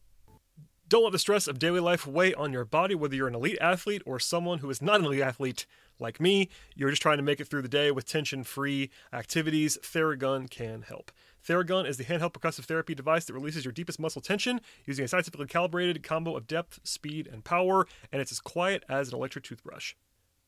Don't 0.87 1.03
let 1.03 1.11
the 1.11 1.19
stress 1.19 1.47
of 1.47 1.57
daily 1.57 1.79
life 1.79 2.05
weigh 2.05 2.33
on 2.35 2.53
your 2.53 2.65
body, 2.65 2.93
whether 2.93 3.15
you're 3.15 3.27
an 3.27 3.35
elite 3.35 3.57
athlete 3.59 4.03
or 4.05 4.19
someone 4.19 4.59
who 4.59 4.69
is 4.69 4.81
not 4.81 4.99
an 4.99 5.05
elite 5.05 5.21
athlete 5.21 5.65
like 6.03 6.21
me. 6.21 6.49
You're 6.75 6.91
just 6.91 7.01
trying 7.01 7.17
to 7.17 7.23
make 7.23 7.39
it 7.39 7.45
through 7.45 7.63
the 7.63 7.67
day 7.67 7.89
with 7.89 8.05
tension 8.05 8.43
free 8.43 8.91
activities. 9.11 9.79
Theragun 9.81 10.49
can 10.49 10.83
help. 10.83 11.11
Theragun 11.47 11.87
is 11.87 11.97
the 11.97 12.05
handheld 12.05 12.33
percussive 12.33 12.65
therapy 12.65 12.93
device 12.93 13.25
that 13.25 13.33
releases 13.33 13.65
your 13.65 13.71
deepest 13.71 13.99
muscle 13.99 14.21
tension 14.21 14.61
using 14.85 15.03
a 15.03 15.07
scientifically 15.07 15.47
calibrated 15.47 16.03
combo 16.03 16.37
of 16.37 16.47
depth, 16.47 16.79
speed, 16.83 17.27
and 17.27 17.43
power, 17.43 17.87
and 18.11 18.21
it's 18.21 18.31
as 18.31 18.39
quiet 18.39 18.83
as 18.87 19.09
an 19.09 19.15
electric 19.15 19.43
toothbrush. 19.43 19.95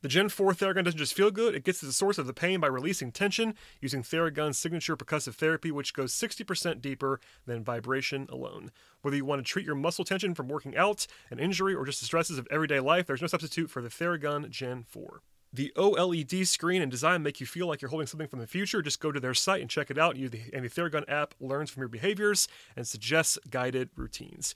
The 0.06 0.10
Gen 0.10 0.30
4 0.30 0.54
Theragun 0.54 0.84
doesn't 0.84 1.00
just 1.00 1.16
feel 1.16 1.32
good, 1.32 1.56
it 1.56 1.64
gets 1.64 1.80
to 1.80 1.88
the 1.88 1.92
source 1.92 2.20
of 2.20 2.28
the 2.28 2.34
pain 2.34 2.60
by 2.60 2.68
releasing 2.68 3.12
tension 3.12 3.56
using 3.82 4.04
Theragun's 4.04 4.58
signature 4.58 4.96
percussive 4.96 5.34
therapy, 5.34 5.72
which 5.72 5.96
goes 5.96 6.14
60% 6.14 6.80
deeper 6.80 7.20
than 7.48 7.64
vibration 7.64 8.28
alone. 8.30 8.72
Whether 9.02 9.18
you 9.18 9.26
want 9.26 9.44
to 9.44 9.52
treat 9.52 9.66
your 9.66 9.74
muscle 9.74 10.06
tension 10.06 10.36
from 10.36 10.48
working 10.48 10.78
out, 10.78 11.08
an 11.32 11.40
injury, 11.40 11.74
or 11.74 11.86
just 11.86 12.02
the 12.02 12.06
stresses 12.06 12.38
of 12.38 12.48
everyday 12.52 12.80
life, 12.80 13.08
there's 13.08 13.22
no 13.22 13.28
substitute 13.28 13.72
for 13.72 13.82
the 13.82 13.90
Theragun 13.90 14.50
Gen 14.52 14.84
4. 14.88 15.22
The 15.56 15.72
OLED 15.78 16.46
screen 16.48 16.82
and 16.82 16.92
design 16.92 17.24
make 17.24 17.40
you 17.40 17.46
feel 17.46 17.66
like 17.66 17.82
you're 17.82 17.88
holding 17.88 18.08
something 18.08 18.28
from 18.28 18.40
the 18.40 18.48
future. 18.48 18.82
Just 18.82 19.00
go 19.00 19.14
to 19.14 19.22
their 19.22 19.34
site 19.34 19.62
and 19.62 19.70
check 19.70 19.90
it 19.90 19.98
out. 19.98 20.18
You, 20.18 20.30
and 20.52 20.66
the 20.66 20.70
Theragun 20.70 21.06
app 21.08 21.34
learns 21.40 21.70
from 21.70 21.80
your 21.80 21.88
behaviors 21.88 22.50
and 22.76 22.86
suggests 22.86 23.40
guided 23.50 23.90
routines. 23.96 24.56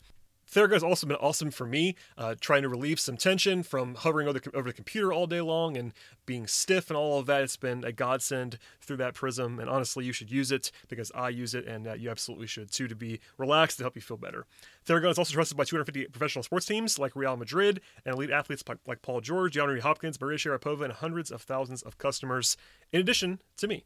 Theragun 0.51 0.74
has 0.74 0.84
also 0.84 1.06
been 1.06 1.18
awesome 1.18 1.51
for 1.51 1.66
me, 1.66 1.96
uh, 2.18 2.36
trying 2.40 2.63
to 2.63 2.69
relieve 2.69 3.00
some 3.00 3.18
tension 3.18 3.62
from 3.62 3.96
hovering 3.96 4.28
over 4.28 4.40
the, 4.40 4.56
over 4.56 4.69
the 4.69 4.74
computer 4.74 5.13
all 5.13 5.28
day 5.28 5.42
long 5.42 5.78
and 5.78 5.94
being 6.25 6.48
stiff 6.48 6.90
and 6.90 6.98
all 6.98 7.19
of 7.19 7.28
that. 7.28 7.44
It's 7.44 7.57
been 7.57 7.84
a 7.84 7.92
godsend 7.92 8.57
through 8.81 8.98
that 8.98 9.13
prism, 9.13 9.60
and 9.60 9.69
honestly, 9.69 10.06
you 10.06 10.12
should 10.12 10.31
use 10.31 10.51
it 10.51 10.72
because 10.88 11.12
I 11.13 11.30
use 11.30 11.54
it, 11.54 11.68
and 11.68 11.88
uh, 11.88 11.94
you 11.94 12.10
absolutely 12.10 12.48
should 12.48 12.72
too 12.72 12.88
to 12.88 12.96
be 12.96 13.19
relaxed 13.38 13.78
to 13.78 13.84
help 13.84 13.96
you 13.96 14.01
feel 14.01 14.18
better. 14.18 14.46
Theragun 14.88 15.12
is 15.12 15.19
also 15.19 15.34
trusted 15.34 15.57
by 15.57 15.66
250 15.66 16.06
professional 16.06 16.44
sports 16.44 16.66
teams 16.66 16.98
like 16.98 17.16
Real 17.16 17.38
Madrid 17.38 17.81
and 18.04 18.16
elite 18.16 18.31
athletes 18.31 18.63
like 18.88 19.01
Paul 19.01 19.22
George, 19.22 19.56
DeAndre 19.56 19.82
Hopkins, 19.82 20.20
Maria 20.20 20.38
Sharapova, 20.38 20.84
and 20.84 20.94
hundreds 20.94 21.32
of 21.32 21.44
thousands 21.44 21.84
of 21.84 21.98
customers, 22.00 22.58
in 22.91 23.00
addition 23.00 23.39
to 23.58 23.68
me. 23.68 23.86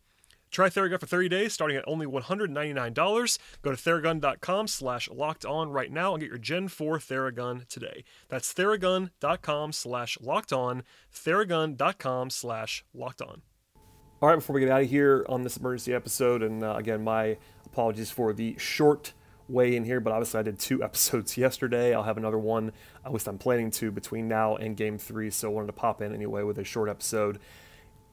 Try 0.54 0.70
Theragun 0.70 1.00
for 1.00 1.08
30 1.08 1.30
days, 1.30 1.52
starting 1.52 1.76
at 1.76 1.84
only 1.88 2.06
$199. 2.06 3.38
Go 3.64 3.72
to 3.72 3.78
theragun.com 3.78 4.68
slash 4.68 5.10
locked 5.10 5.46
on 5.46 5.72
right 5.72 5.92
now 5.92 6.14
and 6.14 6.22
get 6.22 6.30
your 6.30 6.38
Gen 6.38 6.68
4 6.68 7.00
Theragun 7.00 7.68
today. 7.68 8.04
That's 8.30 8.54
theragun.com 8.54 9.72
slash 9.72 10.18
locked 10.22 10.54
on, 10.54 10.84
theragun.com 11.12 12.30
slash 12.30 12.86
locked 12.94 13.24
on. 13.24 13.42
All 14.22 14.30
right, 14.30 14.36
before 14.36 14.54
we 14.54 14.62
get 14.62 14.70
out 14.70 14.84
of 14.84 14.90
here 14.90 15.26
on 15.28 15.42
this 15.42 15.58
emergency 15.58 15.92
episode, 15.92 16.44
and 16.44 16.64
uh, 16.64 16.76
again, 16.76 17.04
my 17.04 17.38
apologies 17.66 18.12
for 18.12 18.32
the 18.32 18.56
short 18.60 19.14
way 19.50 19.76
in 19.76 19.84
here, 19.84 20.00
but 20.00 20.14
obviously 20.14 20.40
I 20.40 20.44
did 20.44 20.60
two 20.60 20.84
episodes 20.84 21.36
yesterday. 21.36 21.96
I'll 21.96 22.04
have 22.04 22.18
another 22.18 22.38
one, 22.38 22.74
at 23.04 23.12
least 23.12 23.28
I'm 23.28 23.40
planning 23.40 23.72
to, 23.72 23.92
between 23.92 24.28
now 24.28 24.56
and 24.56 24.78
game 24.78 25.00
three, 25.00 25.32
so 25.32 25.50
I 25.50 25.52
wanted 25.52 25.68
to 25.68 25.74
pop 25.74 26.00
in 26.00 26.14
anyway 26.14 26.44
with 26.44 26.60
a 26.60 26.64
short 26.64 26.90
episode. 26.90 27.40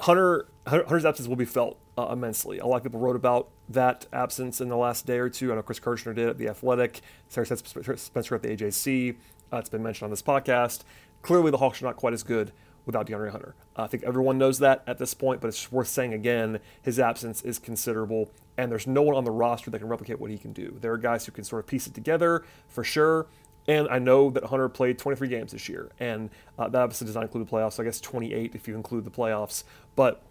Hunter 0.00 0.48
Hunter's 0.66 1.04
absence 1.04 1.28
will 1.28 1.36
be 1.36 1.44
felt 1.44 1.78
uh, 1.98 2.08
immensely. 2.12 2.58
A 2.58 2.66
lot 2.66 2.78
of 2.78 2.82
people 2.82 3.00
wrote 3.00 3.16
about 3.16 3.48
that 3.68 4.06
absence 4.12 4.60
in 4.60 4.68
the 4.68 4.76
last 4.76 5.06
day 5.06 5.18
or 5.18 5.28
two. 5.28 5.52
I 5.52 5.56
know 5.56 5.62
Chris 5.62 5.80
Kirschner 5.80 6.14
did 6.14 6.28
at 6.28 6.38
the 6.38 6.48
Athletic. 6.48 7.00
Sarah 7.28 7.46
Spencer 7.46 8.34
at 8.34 8.42
the 8.42 8.48
AJC. 8.48 9.16
Uh, 9.52 9.56
it's 9.56 9.68
been 9.68 9.82
mentioned 9.82 10.04
on 10.04 10.10
this 10.10 10.22
podcast. 10.22 10.82
Clearly, 11.22 11.50
the 11.50 11.58
Hawks 11.58 11.82
are 11.82 11.84
not 11.84 11.96
quite 11.96 12.12
as 12.14 12.22
good 12.22 12.52
without 12.86 13.06
DeAndre 13.06 13.30
Hunter. 13.30 13.54
Uh, 13.76 13.82
I 13.82 13.86
think 13.88 14.04
everyone 14.04 14.38
knows 14.38 14.58
that 14.60 14.82
at 14.86 14.98
this 14.98 15.12
point, 15.12 15.40
but 15.40 15.48
it's 15.48 15.70
worth 15.70 15.88
saying 15.88 16.14
again. 16.14 16.60
His 16.80 16.98
absence 16.98 17.42
is 17.42 17.58
considerable, 17.58 18.30
and 18.56 18.70
there's 18.70 18.86
no 18.86 19.02
one 19.02 19.16
on 19.16 19.24
the 19.24 19.30
roster 19.30 19.70
that 19.70 19.78
can 19.78 19.88
replicate 19.88 20.20
what 20.20 20.30
he 20.30 20.38
can 20.38 20.52
do. 20.52 20.78
There 20.80 20.92
are 20.92 20.98
guys 20.98 21.26
who 21.26 21.32
can 21.32 21.44
sort 21.44 21.60
of 21.60 21.66
piece 21.66 21.86
it 21.86 21.94
together 21.94 22.44
for 22.68 22.84
sure. 22.84 23.26
And 23.68 23.88
I 23.88 23.98
know 23.98 24.30
that 24.30 24.44
Hunter 24.44 24.68
played 24.68 24.98
23 24.98 25.28
games 25.28 25.52
this 25.52 25.68
year, 25.68 25.90
and 26.00 26.30
uh, 26.58 26.68
that 26.68 26.82
obviously 26.82 27.06
does 27.06 27.14
not 27.14 27.24
include 27.24 27.46
the 27.46 27.50
playoffs. 27.50 27.74
So 27.74 27.82
I 27.82 27.86
guess 27.86 28.00
28 28.00 28.54
if 28.54 28.66
you 28.66 28.74
include 28.74 29.04
the 29.04 29.10
playoffs. 29.10 29.64
But 29.96 30.22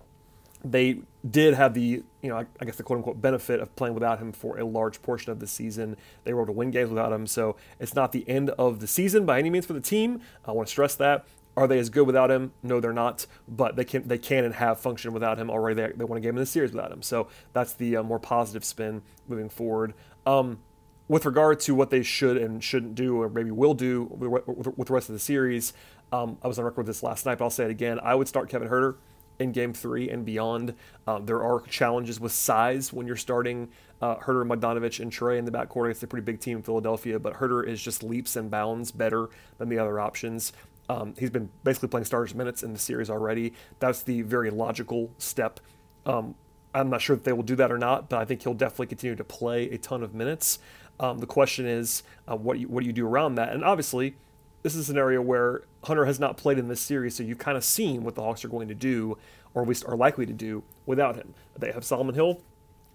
they 0.63 1.01
did 1.29 1.53
have 1.53 1.73
the, 1.73 2.03
you 2.21 2.29
know, 2.29 2.37
I, 2.37 2.45
I 2.59 2.65
guess 2.65 2.75
the 2.75 2.83
quote 2.83 2.97
unquote 2.97 3.21
benefit 3.21 3.59
of 3.59 3.75
playing 3.75 3.93
without 3.93 4.19
him 4.19 4.31
for 4.31 4.57
a 4.57 4.65
large 4.65 5.01
portion 5.01 5.31
of 5.31 5.39
the 5.39 5.47
season. 5.47 5.95
They 6.23 6.33
were 6.33 6.41
able 6.41 6.53
to 6.53 6.57
win 6.57 6.71
games 6.71 6.89
without 6.89 7.13
him, 7.13 7.27
so 7.27 7.55
it's 7.79 7.95
not 7.95 8.11
the 8.11 8.27
end 8.27 8.49
of 8.51 8.79
the 8.79 8.87
season 8.87 9.25
by 9.25 9.39
any 9.39 9.49
means 9.49 9.65
for 9.65 9.73
the 9.73 9.81
team. 9.81 10.21
I 10.45 10.51
want 10.51 10.67
to 10.67 10.71
stress 10.71 10.95
that. 10.95 11.25
Are 11.55 11.67
they 11.67 11.79
as 11.79 11.89
good 11.89 12.07
without 12.07 12.31
him? 12.31 12.53
No, 12.63 12.79
they're 12.79 12.93
not. 12.93 13.25
But 13.47 13.75
they 13.75 13.83
can 13.83 14.07
they 14.07 14.17
can 14.17 14.45
and 14.45 14.55
have 14.55 14.79
functioned 14.79 15.13
without 15.13 15.37
him 15.37 15.49
already. 15.49 15.81
They, 15.81 15.91
they 15.93 16.05
won 16.05 16.17
a 16.17 16.21
game 16.21 16.35
in 16.35 16.39
the 16.39 16.45
series 16.45 16.71
without 16.71 16.91
him. 16.91 17.01
So 17.01 17.27
that's 17.53 17.73
the 17.73 17.97
uh, 17.97 18.03
more 18.03 18.19
positive 18.19 18.63
spin 18.63 19.01
moving 19.27 19.49
forward. 19.49 19.93
Um, 20.25 20.59
with 21.09 21.25
regard 21.25 21.59
to 21.59 21.75
what 21.75 21.89
they 21.89 22.03
should 22.03 22.37
and 22.37 22.63
shouldn't 22.63 22.95
do, 22.95 23.21
or 23.21 23.27
maybe 23.27 23.51
will 23.51 23.73
do 23.73 24.03
with 24.03 24.87
the 24.87 24.93
rest 24.93 25.09
of 25.09 25.13
the 25.13 25.19
series, 25.19 25.73
um, 26.11 26.37
I 26.41 26.47
was 26.47 26.57
on 26.57 26.65
record 26.65 26.77
with 26.77 26.87
this 26.87 27.03
last 27.03 27.25
night, 27.25 27.39
but 27.39 27.45
I'll 27.45 27.51
say 27.51 27.65
it 27.65 27.71
again. 27.71 27.99
I 28.01 28.15
would 28.15 28.27
start 28.27 28.47
Kevin 28.47 28.69
Huerter 28.69 28.95
in 29.39 29.51
game 29.51 29.73
three 29.73 30.09
and 30.09 30.23
beyond. 30.23 30.75
Um, 31.07 31.25
there 31.25 31.43
are 31.43 31.61
challenges 31.61 32.19
with 32.19 32.31
size 32.31 32.93
when 32.93 33.07
you're 33.07 33.15
starting 33.15 33.69
uh, 34.01 34.17
Huerter, 34.17 34.47
Bogdanovic, 34.47 34.99
and 34.99 35.11
Trae 35.11 35.39
in 35.39 35.45
the 35.45 35.51
backcourt. 35.51 35.91
It's 35.91 36.03
a 36.03 36.07
pretty 36.07 36.25
big 36.25 36.39
team 36.39 36.57
in 36.57 36.63
Philadelphia, 36.63 37.19
but 37.19 37.33
Huerter 37.33 37.67
is 37.67 37.81
just 37.81 38.03
leaps 38.03 38.35
and 38.35 38.51
bounds 38.51 38.91
better 38.91 39.29
than 39.57 39.69
the 39.69 39.79
other 39.79 39.99
options. 39.99 40.53
Um, 40.89 41.15
he's 41.17 41.29
been 41.29 41.49
basically 41.63 41.89
playing 41.89 42.05
starters 42.05 42.35
minutes 42.35 42.63
in 42.63 42.73
the 42.73 42.79
series 42.79 43.09
already. 43.09 43.53
That's 43.79 44.03
the 44.03 44.21
very 44.21 44.51
logical 44.51 45.11
step. 45.17 45.59
Um, 46.05 46.35
I'm 46.73 46.89
not 46.89 47.01
sure 47.01 47.15
if 47.15 47.23
they 47.23 47.33
will 47.33 47.43
do 47.43 47.55
that 47.55 47.71
or 47.71 47.77
not, 47.79 48.09
but 48.09 48.19
I 48.19 48.25
think 48.25 48.43
he'll 48.43 48.53
definitely 48.53 48.87
continue 48.87 49.15
to 49.15 49.23
play 49.23 49.69
a 49.69 49.77
ton 49.77 50.03
of 50.03 50.13
minutes. 50.13 50.59
Um, 50.99 51.19
the 51.19 51.27
question 51.27 51.65
is, 51.65 52.03
uh, 52.27 52.35
what 52.35 52.59
you, 52.59 52.67
what 52.67 52.81
do 52.81 52.87
you 52.87 52.93
do 52.93 53.07
around 53.07 53.35
that? 53.35 53.53
And 53.53 53.63
obviously, 53.63 54.15
this 54.63 54.75
is 54.75 54.89
an 54.89 54.97
area 54.97 55.21
where 55.21 55.63
Hunter 55.83 56.05
has 56.05 56.19
not 56.19 56.35
played 56.35 56.57
in 56.59 56.67
this 56.67 56.81
series, 56.81 57.15
so 57.15 57.23
you've 57.23 57.37
kind 57.37 57.57
of 57.57 57.63
seen 57.63 58.03
what 58.03 58.15
the 58.15 58.21
Hawks 58.21 58.43
are 58.43 58.49
going 58.49 58.67
to 58.67 58.75
do, 58.75 59.17
or 59.53 59.61
at 59.61 59.67
least 59.67 59.85
are 59.85 59.95
likely 59.95 60.25
to 60.25 60.33
do, 60.33 60.63
without 60.85 61.15
him. 61.15 61.33
They 61.57 61.71
have 61.71 61.85
Solomon 61.85 62.15
Hill, 62.15 62.41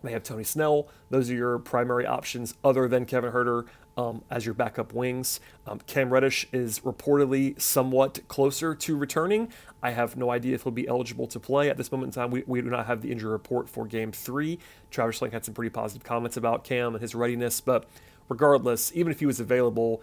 they 0.06 0.12
have 0.12 0.22
Tony 0.22 0.44
Snell. 0.44 0.88
Those 1.10 1.30
are 1.30 1.34
your 1.34 1.58
primary 1.58 2.06
options, 2.06 2.54
other 2.62 2.88
than 2.88 3.04
Kevin 3.06 3.32
Huerter 3.32 3.66
um, 3.96 4.22
as 4.30 4.44
your 4.44 4.54
backup 4.54 4.92
wings. 4.92 5.40
Um, 5.66 5.80
Cam 5.86 6.10
Reddish 6.10 6.46
is 6.52 6.80
reportedly 6.80 7.60
somewhat 7.60 8.26
closer 8.28 8.74
to 8.74 8.96
returning. 8.96 9.52
I 9.82 9.90
have 9.90 10.16
no 10.16 10.30
idea 10.30 10.54
if 10.54 10.64
he'll 10.64 10.72
be 10.72 10.88
eligible 10.88 11.26
to 11.28 11.40
play 11.40 11.70
at 11.70 11.76
this 11.76 11.92
moment 11.92 12.14
in 12.14 12.20
time. 12.20 12.30
We, 12.30 12.42
we 12.46 12.60
do 12.60 12.70
not 12.70 12.86
have 12.86 13.02
the 13.02 13.12
injury 13.12 13.30
report 13.30 13.68
for 13.68 13.86
Game 13.86 14.12
Three. 14.12 14.58
Travis 14.90 15.20
Schlenk 15.20 15.32
had 15.32 15.44
some 15.44 15.54
pretty 15.54 15.70
positive 15.70 16.04
comments 16.04 16.36
about 16.36 16.64
Cam 16.64 16.94
and 16.94 17.02
his 17.02 17.14
readiness, 17.14 17.60
but 17.60 17.86
regardless, 18.28 18.90
even 18.94 19.12
if 19.12 19.20
he 19.20 19.26
was 19.26 19.40
available, 19.40 20.02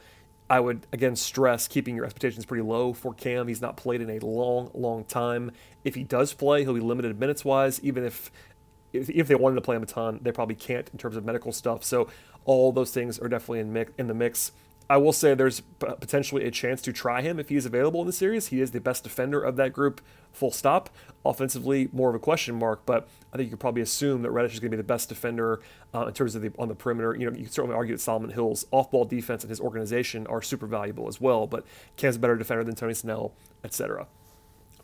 I 0.50 0.60
would 0.60 0.86
again 0.92 1.16
stress 1.16 1.68
keeping 1.68 1.96
your 1.96 2.04
expectations 2.04 2.46
pretty 2.46 2.64
low 2.64 2.92
for 2.92 3.14
Cam. 3.14 3.48
He's 3.48 3.62
not 3.62 3.78
played 3.78 4.02
in 4.02 4.10
a 4.10 4.20
long, 4.20 4.70
long 4.74 5.06
time. 5.06 5.52
If 5.86 5.96
he 5.96 6.04
does 6.04 6.34
play, 6.34 6.64
he'll 6.64 6.74
be 6.74 6.82
limited 6.82 7.18
minutes 7.20 7.46
wise. 7.46 7.80
Even 7.82 8.04
if 8.04 8.32
if 8.94 9.28
they 9.28 9.36
wanted 9.36 9.56
to 9.56 9.62
play 9.62 9.76
him 9.76 9.84
a 9.84 9.88
ton, 9.88 10.20
they 10.22 10.32
probably 10.32 10.56
can't 10.56 10.90
in 10.92 10.98
terms 10.98 11.16
of 11.16 11.26
medical 11.26 11.52
stuff. 11.52 11.84
So 11.84 12.08
all 12.46 12.72
those 12.72 12.92
things 12.92 13.20
are 13.20 13.30
definitely 13.30 13.60
in 13.60 13.74
mix, 13.74 13.92
in 13.98 14.08
the 14.08 14.14
mix. 14.14 14.52
I 14.90 14.98
will 14.98 15.14
say 15.14 15.34
there's 15.34 15.62
potentially 15.80 16.44
a 16.44 16.52
chance 16.52 16.82
to 16.82 16.92
try 16.92 17.22
him 17.22 17.40
if 17.40 17.48
he 17.48 17.56
is 17.56 17.66
available 17.66 18.02
in 18.02 18.08
the 18.08 18.14
series. 18.14 18.48
He 18.48 18.60
is 18.60 18.72
the 18.72 18.82
best 18.82 19.06
defender 19.06 19.42
of 19.42 19.56
that 19.56 19.72
group, 19.72 20.02
full 20.34 20.52
stop. 20.52 20.90
Offensively, 21.24 21.88
more 21.94 22.10
of 22.10 22.16
a 22.16 22.20
question 22.20 22.56
mark, 22.56 22.82
but 22.86 23.08
I 23.32 23.38
think 23.38 23.48
you 23.48 23.52
could 23.52 23.62
probably 23.62 23.84
assume 23.84 24.22
that 24.24 24.32
Reddish 24.32 24.54
is 24.54 24.60
going 24.60 24.72
to 24.72 24.76
be 24.76 24.82
the 24.82 24.88
best 24.88 25.08
defender 25.08 25.62
uh, 25.94 26.08
in 26.08 26.14
terms 26.14 26.36
of 26.36 26.42
the 26.42 26.52
on 26.60 26.68
the 26.68 26.76
perimeter. 26.76 27.16
You 27.16 27.30
know, 27.30 27.38
you 27.38 27.44
can 27.44 27.52
certainly 27.52 27.76
argue 27.76 27.96
that 27.96 28.02
Solomon 28.02 28.32
Hill's 28.32 28.66
off-ball 28.72 29.06
defense 29.06 29.44
and 29.44 29.50
his 29.50 29.62
organization 29.62 30.28
are 30.28 30.42
super 30.42 30.68
valuable 30.68 31.08
as 31.08 31.22
well, 31.22 31.48
but 31.48 31.66
Cam's 31.96 32.18
a 32.18 32.20
better 32.20 32.36
defender 32.36 32.66
than 32.66 32.76
Tony 32.76 32.94
Snell, 32.94 33.32
etc. 33.64 34.08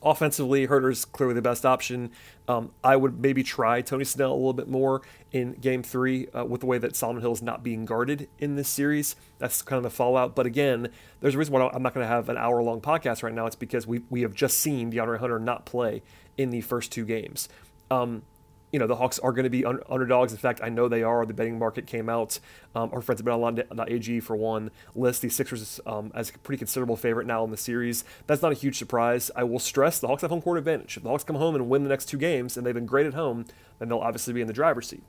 Offensively, 0.10 0.68
Huerter's 0.68 1.04
clearly 1.04 1.34
the 1.34 1.42
best 1.42 1.66
option. 1.66 2.12
Um, 2.48 2.72
I 2.82 2.96
would 2.96 3.20
maybe 3.20 3.44
try 3.44 3.82
Tony 3.82 4.06
Snell 4.06 4.32
a 4.32 4.36
little 4.36 4.54
bit 4.54 4.70
more 4.70 5.02
in 5.34 5.52
Game 5.56 5.84
Three 5.84 6.28
uh, 6.28 6.46
with 6.46 6.62
the 6.62 6.66
way 6.66 6.78
that 6.78 6.96
Solomon 6.96 7.22
Hill 7.22 7.34
is 7.34 7.42
not 7.42 7.62
being 7.62 7.84
guarded 7.84 8.30
in 8.40 8.56
this 8.56 8.70
series. 8.70 9.18
That's 9.38 9.62
kind 9.62 9.76
of 9.76 9.84
the 9.84 9.90
fallout. 9.90 10.34
But 10.34 10.46
again, 10.46 10.88
there's 11.20 11.36
a 11.36 11.38
reason 11.38 11.54
why 11.54 11.70
I'm 11.74 11.84
not 11.84 11.94
going 11.94 12.06
to 12.06 12.08
have 12.08 12.30
an 12.30 12.38
hour-long 12.38 12.80
podcast 12.80 13.22
right 13.22 13.34
now. 13.34 13.48
It's 13.48 13.58
because 13.58 13.86
we 13.86 14.04
we 14.10 14.22
have 14.22 14.34
just 14.34 14.60
seen 14.60 14.94
DeAndre 14.94 15.20
Hunter 15.20 15.40
not 15.40 15.66
play 15.66 16.04
in 16.38 16.52
the 16.52 16.62
first 16.62 16.94
two 16.94 17.04
games. 17.04 17.50
Um, 17.92 18.22
you 18.71 18.79
know, 18.79 18.88
the 18.88 18.95
Hawks 18.95 19.17
are 19.19 19.31
going 19.31 19.45
to 19.45 19.50
be 19.50 19.63
un- 19.63 19.79
underdogs. 19.89 20.31
In 20.33 20.38
fact, 20.38 20.59
I 20.62 20.69
know 20.69 20.88
they 20.88 21.03
are. 21.03 21.25
The 21.25 21.33
betting 21.33 21.57
market 21.57 21.88
came 21.88 22.09
out. 22.09 22.39
Um, 22.75 22.89
our 22.91 23.01
friends 23.01 23.19
have 23.19 23.25
been 23.25 23.33
on 23.33 23.89
AG 23.89 24.19
for 24.21 24.36
one 24.36 24.71
list 24.93 25.21
the 25.21 25.29
Sixers 25.29 25.79
um, 25.86 26.12
as 26.13 26.29
a 26.29 26.38
pretty 26.39 26.57
considerable 26.57 26.97
favorite 26.97 27.27
now 27.27 27.43
in 27.43 27.51
the 27.51 27.57
series. 27.57 28.03
That's 28.25 28.41
not 28.41 28.51
a 28.51 28.55
huge 28.55 28.77
surprise. 28.77 29.31
I 29.36 29.43
will 29.43 29.59
stress 29.59 30.00
the 30.00 30.07
Hawks 30.07 30.21
have 30.21 30.31
home 30.31 30.41
court 30.41 30.57
advantage. 30.57 30.97
If 30.97 31.03
the 31.03 31.09
Hawks 31.09 31.24
come 31.24 31.38
home 31.38 31.55
and 31.55 31.69
win 31.69 31.83
the 31.83 31.89
next 31.89 32.05
two 32.05 32.17
games, 32.17 32.57
and 32.57 32.65
they've 32.65 32.74
been 32.74 32.86
great 32.86 33.05
at 33.05 33.13
home, 33.13 33.45
then 33.79 33.88
they'll 33.88 34.00
obviously 34.00 34.33
be 34.33 34.41
in 34.41 34.47
the 34.47 34.53
driver's 34.53 34.89
seat. 34.89 35.03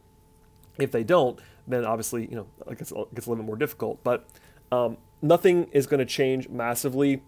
If 0.79 0.93
they 0.93 1.03
don't, 1.03 1.41
then 1.67 1.85
obviously, 1.85 2.27
you 2.27 2.37
know, 2.37 2.47
it 2.71 2.79
gets, 2.79 2.93
it 2.93 3.15
gets 3.15 3.27
a 3.27 3.31
little 3.31 3.43
bit 3.43 3.47
more 3.47 3.57
difficult. 3.57 4.05
But 4.05 4.29
um, 4.71 4.99
nothing 5.21 5.65
is 5.73 5.89
going 5.89 5.99
to 5.99 6.07
change 6.07 6.49
massively 6.49 7.23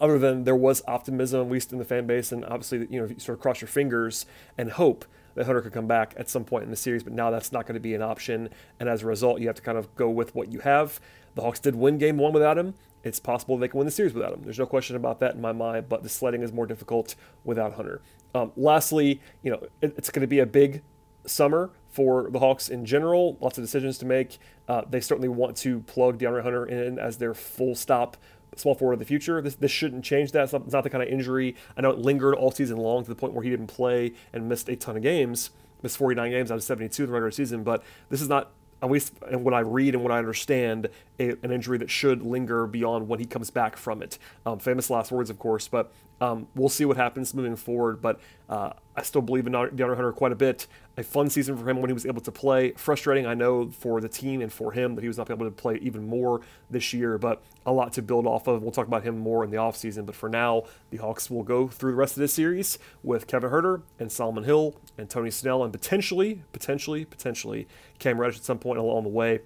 other 0.00 0.18
than 0.18 0.44
there 0.44 0.56
was 0.56 0.82
optimism, 0.88 1.42
at 1.42 1.50
least 1.50 1.72
in 1.72 1.78
the 1.78 1.84
fan 1.84 2.06
base, 2.06 2.32
and 2.32 2.44
obviously, 2.46 2.86
you 2.90 2.98
know, 2.98 3.04
if 3.04 3.10
you 3.10 3.18
sort 3.20 3.38
of 3.38 3.42
cross 3.42 3.60
your 3.60 3.68
fingers 3.68 4.26
and 4.58 4.72
hope 4.72 5.04
that 5.34 5.46
Hunter 5.46 5.60
could 5.60 5.72
come 5.72 5.86
back 5.86 6.14
at 6.16 6.28
some 6.28 6.44
point 6.44 6.64
in 6.64 6.70
the 6.70 6.76
series, 6.76 7.02
but 7.02 7.12
now 7.12 7.30
that's 7.30 7.52
not 7.52 7.66
going 7.66 7.74
to 7.74 7.80
be 7.80 7.94
an 7.94 8.02
option. 8.02 8.48
And 8.78 8.88
as 8.88 9.02
a 9.02 9.06
result, 9.06 9.40
you 9.40 9.46
have 9.46 9.56
to 9.56 9.62
kind 9.62 9.78
of 9.78 9.94
go 9.94 10.08
with 10.10 10.34
what 10.34 10.52
you 10.52 10.60
have. 10.60 11.00
The 11.34 11.42
Hawks 11.42 11.60
did 11.60 11.74
win 11.74 11.98
game 11.98 12.18
one 12.18 12.32
without 12.32 12.58
him. 12.58 12.74
It's 13.04 13.18
possible 13.18 13.56
they 13.56 13.68
can 13.68 13.78
win 13.78 13.86
the 13.86 13.90
series 13.92 14.14
without 14.14 14.32
him. 14.32 14.42
There's 14.42 14.58
no 14.58 14.66
question 14.66 14.96
about 14.96 15.18
that 15.20 15.34
in 15.34 15.40
my 15.40 15.52
mind, 15.52 15.88
but 15.88 16.02
the 16.02 16.08
sledding 16.08 16.42
is 16.42 16.52
more 16.52 16.66
difficult 16.66 17.14
without 17.44 17.74
Hunter. 17.74 18.02
Um, 18.34 18.52
lastly, 18.56 19.20
you 19.42 19.50
know, 19.50 19.60
it, 19.80 19.94
it's 19.96 20.10
going 20.10 20.20
to 20.20 20.26
be 20.26 20.38
a 20.38 20.46
big 20.46 20.82
summer 21.26 21.70
for 21.88 22.30
the 22.30 22.38
Hawks 22.38 22.68
in 22.68 22.84
general. 22.84 23.36
Lots 23.40 23.58
of 23.58 23.64
decisions 23.64 23.98
to 23.98 24.06
make. 24.06 24.38
Uh, 24.68 24.82
they 24.88 25.00
certainly 25.00 25.28
want 25.28 25.56
to 25.58 25.80
plug 25.80 26.18
DeAndre 26.18 26.42
Hunter 26.42 26.66
in 26.66 26.98
as 26.98 27.18
their 27.18 27.34
full 27.34 27.74
stop 27.74 28.16
small 28.56 28.74
forward 28.74 28.94
of 28.94 28.98
the 28.98 29.04
future. 29.04 29.40
This, 29.40 29.54
this 29.54 29.70
shouldn't 29.70 30.04
change 30.04 30.32
that. 30.32 30.44
It's 30.44 30.52
not, 30.52 30.62
it's 30.64 30.72
not, 30.72 30.84
the 30.84 30.90
kind 30.90 31.02
of 31.02 31.08
injury. 31.08 31.56
I 31.76 31.80
know 31.80 31.90
it 31.90 31.98
lingered 31.98 32.34
all 32.34 32.50
season 32.50 32.76
long 32.76 33.02
to 33.02 33.08
the 33.08 33.14
point 33.14 33.32
where 33.32 33.42
he 33.42 33.50
didn't 33.50 33.68
play 33.68 34.12
and 34.32 34.48
missed 34.48 34.68
a 34.68 34.76
ton 34.76 34.96
of 34.96 35.02
games, 35.02 35.50
missed 35.82 35.96
49 35.96 36.30
games 36.30 36.50
out 36.50 36.56
of 36.56 36.62
72 36.62 37.02
in 37.02 37.06
the 37.08 37.12
regular 37.12 37.30
season. 37.30 37.62
But 37.62 37.82
this 38.08 38.20
is 38.20 38.28
not, 38.28 38.52
at 38.82 38.90
least 38.90 39.14
in 39.30 39.44
what 39.44 39.54
I 39.54 39.60
read 39.60 39.94
and 39.94 40.02
what 40.02 40.12
I 40.12 40.18
understand, 40.18 40.88
a, 41.18 41.30
an 41.42 41.50
injury 41.50 41.78
that 41.78 41.90
should 41.90 42.22
linger 42.22 42.66
beyond 42.66 43.08
when 43.08 43.20
he 43.20 43.26
comes 43.26 43.50
back 43.50 43.76
from 43.76 44.02
it. 44.02 44.18
Um, 44.44 44.58
famous 44.58 44.90
last 44.90 45.12
words, 45.12 45.30
of 45.30 45.38
course, 45.38 45.68
but 45.68 45.92
um, 46.22 46.46
we'll 46.54 46.68
see 46.68 46.84
what 46.84 46.96
happens 46.96 47.34
moving 47.34 47.56
forward, 47.56 48.00
but 48.00 48.20
uh, 48.48 48.70
I 48.94 49.02
still 49.02 49.22
believe 49.22 49.48
in 49.48 49.54
DeAndre 49.54 49.96
Hunter 49.96 50.12
quite 50.12 50.30
a 50.30 50.36
bit. 50.36 50.68
A 50.96 51.02
fun 51.02 51.28
season 51.28 51.56
for 51.56 51.68
him 51.68 51.80
when 51.80 51.88
he 51.88 51.92
was 51.92 52.06
able 52.06 52.20
to 52.20 52.30
play. 52.30 52.70
Frustrating, 52.76 53.26
I 53.26 53.34
know, 53.34 53.70
for 53.70 54.00
the 54.00 54.08
team 54.08 54.40
and 54.40 54.52
for 54.52 54.70
him 54.70 54.94
that 54.94 55.02
he 55.02 55.08
was 55.08 55.18
not 55.18 55.30
able 55.32 55.46
to 55.46 55.50
play 55.50 55.78
even 55.82 56.06
more 56.06 56.40
this 56.70 56.92
year, 56.92 57.18
but 57.18 57.42
a 57.66 57.72
lot 57.72 57.92
to 57.94 58.02
build 58.02 58.24
off 58.24 58.46
of. 58.46 58.62
We'll 58.62 58.70
talk 58.70 58.86
about 58.86 59.02
him 59.02 59.18
more 59.18 59.42
in 59.42 59.50
the 59.50 59.56
offseason, 59.56 60.06
but 60.06 60.14
for 60.14 60.28
now, 60.28 60.62
the 60.90 60.98
Hawks 60.98 61.28
will 61.28 61.42
go 61.42 61.66
through 61.66 61.90
the 61.90 61.96
rest 61.96 62.16
of 62.16 62.20
this 62.20 62.34
series 62.34 62.78
with 63.02 63.26
Kevin 63.26 63.50
Huerter 63.50 63.82
and 63.98 64.12
Solomon 64.12 64.44
Hill 64.44 64.76
and 64.96 65.10
Tony 65.10 65.30
Snell 65.32 65.64
and 65.64 65.72
potentially, 65.72 66.44
potentially, 66.52 67.04
potentially 67.04 67.66
Cam 67.98 68.20
Reddish 68.20 68.36
at 68.36 68.44
some 68.44 68.60
point 68.60 68.78
along 68.78 69.02
the 69.02 69.08
way 69.08 69.40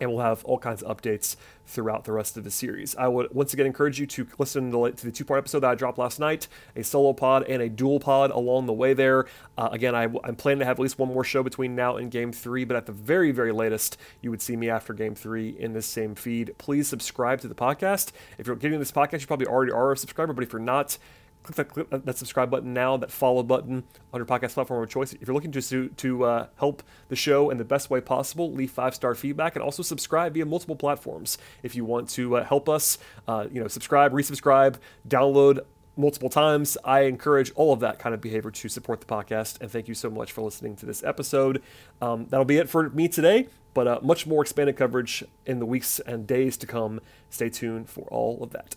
and 0.00 0.10
we'll 0.10 0.24
have 0.24 0.44
all 0.44 0.58
kinds 0.58 0.82
of 0.82 0.96
updates 0.96 1.36
throughout 1.66 2.04
the 2.04 2.12
rest 2.12 2.36
of 2.36 2.44
the 2.44 2.50
series. 2.50 2.94
I 2.96 3.08
would 3.08 3.32
once 3.34 3.52
again 3.52 3.66
encourage 3.66 3.98
you 3.98 4.06
to 4.06 4.26
listen 4.38 4.70
to 4.70 5.06
the 5.06 5.12
two 5.12 5.24
part 5.24 5.38
episode 5.38 5.60
that 5.60 5.70
I 5.70 5.74
dropped 5.74 5.98
last 5.98 6.20
night, 6.20 6.48
a 6.76 6.82
solo 6.82 7.12
pod 7.12 7.44
and 7.48 7.60
a 7.60 7.68
dual 7.68 7.98
pod 7.98 8.30
along 8.30 8.66
the 8.66 8.72
way 8.72 8.94
there. 8.94 9.26
Uh, 9.58 9.68
again, 9.72 9.94
I, 9.94 10.04
am 10.04 10.36
planning 10.36 10.60
to 10.60 10.64
have 10.64 10.78
at 10.78 10.82
least 10.82 10.98
one 10.98 11.08
more 11.08 11.24
show 11.24 11.42
between 11.42 11.74
now 11.74 11.96
and 11.96 12.10
game 12.10 12.32
three, 12.32 12.64
but 12.64 12.76
at 12.76 12.86
the 12.86 12.92
very, 12.92 13.32
very 13.32 13.52
latest, 13.52 13.96
you 14.20 14.30
would 14.30 14.42
see 14.42 14.56
me 14.56 14.70
after 14.70 14.92
game 14.92 15.14
three 15.14 15.56
in 15.58 15.72
this 15.72 15.86
same 15.86 16.14
feed. 16.14 16.54
Please 16.58 16.88
subscribe 16.88 17.40
to 17.40 17.48
the 17.48 17.54
podcast. 17.54 18.12
If 18.38 18.46
you're 18.46 18.56
getting 18.56 18.78
this 18.78 18.92
podcast, 18.92 19.20
you 19.20 19.26
probably 19.26 19.46
already 19.46 19.72
are 19.72 19.92
a 19.92 19.96
subscriber, 19.96 20.32
but 20.32 20.44
if 20.44 20.52
you're 20.52 20.60
not, 20.60 20.98
click 21.46 21.56
that, 21.56 21.68
click 21.68 22.04
that 22.04 22.18
subscribe 22.18 22.50
button 22.50 22.74
now, 22.74 22.96
that 22.96 23.10
follow 23.10 23.42
button 23.42 23.84
on 24.12 24.18
your 24.18 24.26
podcast 24.26 24.54
platform 24.54 24.82
of 24.82 24.90
choice. 24.90 25.12
If 25.12 25.26
you're 25.26 25.34
looking 25.34 25.52
to 25.52 25.88
to 25.88 26.24
uh, 26.24 26.46
help 26.56 26.82
the 27.08 27.16
show 27.16 27.50
in 27.50 27.58
the 27.58 27.64
best 27.64 27.88
way 27.90 28.00
possible, 28.00 28.52
leave 28.52 28.70
five 28.70 28.94
star 28.94 29.14
feedback 29.14 29.56
and 29.56 29.62
also 29.62 29.82
subscribe 29.82 30.34
via 30.34 30.44
multiple 30.44 30.76
platforms. 30.76 31.38
If 31.62 31.74
you 31.74 31.84
want 31.84 32.08
to 32.10 32.36
uh, 32.36 32.44
help 32.44 32.68
us, 32.68 32.98
uh, 33.28 33.46
you 33.50 33.60
know, 33.60 33.68
subscribe, 33.68 34.12
resubscribe, 34.12 34.76
download 35.08 35.60
multiple 35.96 36.28
times. 36.28 36.76
I 36.84 37.00
encourage 37.02 37.52
all 37.54 37.72
of 37.72 37.80
that 37.80 37.98
kind 37.98 38.14
of 38.14 38.20
behavior 38.20 38.50
to 38.50 38.68
support 38.68 39.00
the 39.00 39.06
podcast. 39.06 39.60
And 39.60 39.70
thank 39.70 39.88
you 39.88 39.94
so 39.94 40.10
much 40.10 40.32
for 40.32 40.42
listening 40.42 40.76
to 40.76 40.86
this 40.86 41.02
episode. 41.02 41.62
Um, 42.02 42.26
that'll 42.28 42.44
be 42.44 42.58
it 42.58 42.68
for 42.68 42.90
me 42.90 43.08
today, 43.08 43.48
but 43.72 43.86
uh, 43.86 44.00
much 44.02 44.26
more 44.26 44.42
expanded 44.42 44.76
coverage 44.76 45.24
in 45.46 45.58
the 45.58 45.66
weeks 45.66 46.00
and 46.00 46.26
days 46.26 46.56
to 46.58 46.66
come. 46.66 47.00
Stay 47.30 47.48
tuned 47.48 47.88
for 47.88 48.02
all 48.08 48.42
of 48.42 48.50
that. 48.50 48.76